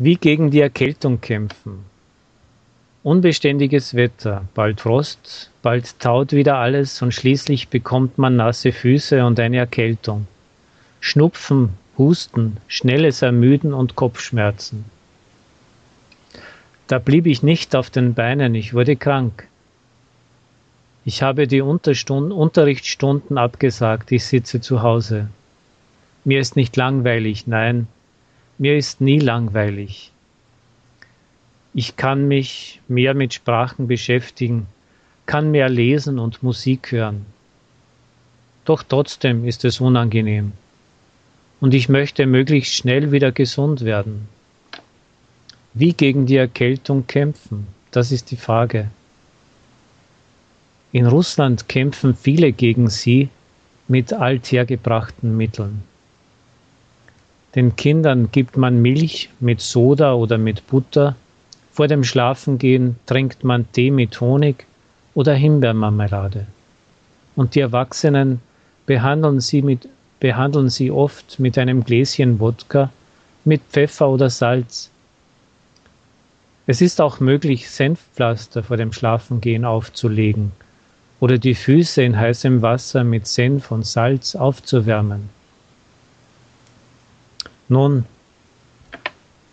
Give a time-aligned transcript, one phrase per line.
[0.00, 1.84] Wie gegen die Erkältung kämpfen.
[3.02, 9.40] Unbeständiges Wetter, bald Frost, bald taut wieder alles und schließlich bekommt man nasse Füße und
[9.40, 10.28] eine Erkältung.
[11.00, 14.84] Schnupfen, Husten, schnelles Ermüden und Kopfschmerzen.
[16.86, 19.48] Da blieb ich nicht auf den Beinen, ich wurde krank.
[21.04, 25.28] Ich habe die Unterrichtsstunden abgesagt, ich sitze zu Hause.
[26.24, 27.88] Mir ist nicht langweilig, nein,
[28.58, 30.12] mir ist nie langweilig.
[31.74, 34.66] Ich kann mich mehr mit Sprachen beschäftigen,
[35.26, 37.26] kann mehr lesen und Musik hören.
[38.64, 40.52] Doch trotzdem ist es unangenehm.
[41.60, 44.28] Und ich möchte möglichst schnell wieder gesund werden.
[45.74, 47.68] Wie gegen die Erkältung kämpfen?
[47.90, 48.90] Das ist die Frage.
[50.92, 53.28] In Russland kämpfen viele gegen sie
[53.86, 55.82] mit althergebrachten Mitteln.
[57.54, 61.16] Den Kindern gibt man Milch mit Soda oder mit Butter.
[61.72, 64.66] Vor dem Schlafengehen trinkt man Tee mit Honig
[65.14, 66.46] oder Himbeermarmelade.
[67.36, 68.40] Und die Erwachsenen
[68.84, 69.88] behandeln sie, mit,
[70.20, 72.90] behandeln sie oft mit einem Gläschen Wodka,
[73.44, 74.90] mit Pfeffer oder Salz.
[76.66, 80.52] Es ist auch möglich, Senfpflaster vor dem Schlafengehen aufzulegen
[81.18, 85.30] oder die Füße in heißem Wasser mit Senf und Salz aufzuwärmen.
[87.68, 88.06] Nun,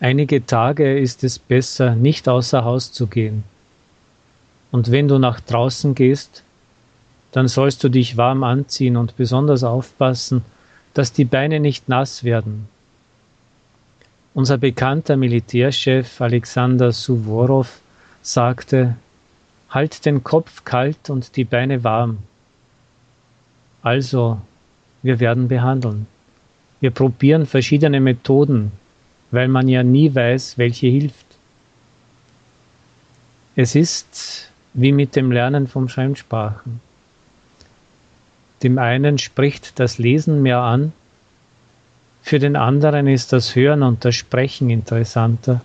[0.00, 3.44] einige Tage ist es besser, nicht außer Haus zu gehen.
[4.72, 6.42] Und wenn du nach draußen gehst,
[7.32, 10.42] dann sollst du dich warm anziehen und besonders aufpassen,
[10.94, 12.68] dass die Beine nicht nass werden.
[14.34, 17.80] Unser bekannter Militärchef Alexander Suvorov
[18.22, 18.96] sagte,
[19.70, 22.18] halt den Kopf kalt und die Beine warm.
[23.82, 24.40] Also,
[25.02, 26.06] wir werden behandeln.
[26.80, 28.72] Wir probieren verschiedene Methoden,
[29.30, 31.26] weil man ja nie weiß, welche hilft.
[33.54, 36.80] Es ist wie mit dem Lernen von Fremdsprachen.
[38.62, 40.92] Dem einen spricht das Lesen mehr an,
[42.22, 45.62] für den anderen ist das Hören und das Sprechen interessanter,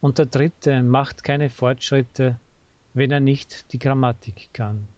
[0.00, 2.38] und der dritte macht keine Fortschritte,
[2.94, 4.88] wenn er nicht die Grammatik kann.